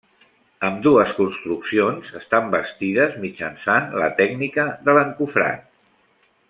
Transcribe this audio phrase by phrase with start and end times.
[0.69, 5.67] Ambdues construccions estan bastides mitjançant la tècnica de l'encofrat.